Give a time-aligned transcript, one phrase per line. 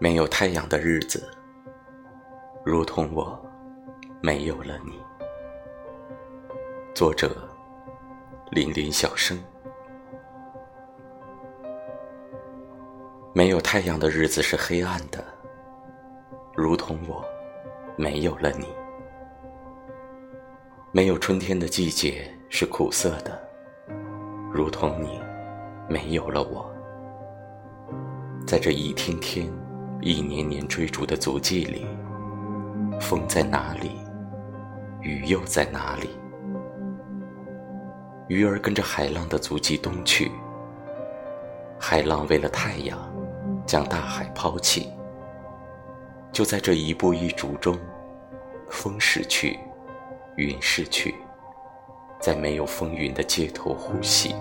[0.00, 1.28] 没有太阳的日子，
[2.64, 3.36] 如同我
[4.20, 4.92] 没有了你。
[6.94, 7.36] 作者：
[8.52, 9.36] 林林小生。
[13.32, 15.24] 没有太阳的日子是黑暗的，
[16.54, 17.24] 如同我
[17.96, 18.68] 没有了你。
[20.92, 23.36] 没有春天的季节是苦涩的，
[24.52, 25.20] 如同你
[25.88, 26.72] 没有了我。
[28.46, 29.52] 在这一天天、
[30.00, 31.84] 一年年追逐的足迹里，
[33.00, 33.90] 风在哪里，
[35.00, 36.08] 雨又在哪里？
[38.28, 40.30] 鱼儿跟着海浪的足迹东去，
[41.80, 42.96] 海浪为了太阳，
[43.66, 44.88] 将大海抛弃。
[46.30, 47.76] 就在这一步一逐中，
[48.70, 49.58] 风逝去，
[50.36, 51.12] 云逝去，
[52.20, 54.32] 在没有风云的街头呼吸。